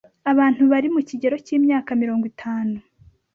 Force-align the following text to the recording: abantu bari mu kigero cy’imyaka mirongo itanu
abantu 0.31 0.61
bari 0.71 0.87
mu 0.95 1.01
kigero 1.09 1.35
cy’imyaka 1.45 1.89
mirongo 2.01 2.23
itanu 2.31 2.75